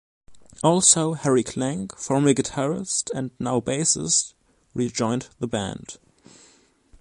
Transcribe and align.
Also, 0.63 1.13
Harry 1.13 1.43
Klenk, 1.43 1.95
former 1.95 2.33
guitarist 2.33 3.11
and 3.13 3.29
now 3.37 3.59
bassist, 3.59 4.33
re-joined 4.73 5.27
the 5.37 5.45
band. 5.45 5.99